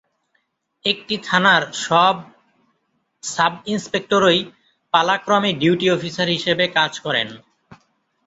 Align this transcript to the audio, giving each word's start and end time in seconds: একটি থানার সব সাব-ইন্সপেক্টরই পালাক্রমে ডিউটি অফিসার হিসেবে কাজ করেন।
একটি 0.85 1.15
থানার 1.23 1.63
সব 1.81 2.15
সাব-ইন্সপেক্টরই 3.23 4.39
পালাক্রমে 4.93 5.51
ডিউটি 5.53 5.87
অফিসার 5.89 6.27
হিসেবে 6.27 6.65
কাজ 6.77 6.91
করেন। 6.99 7.27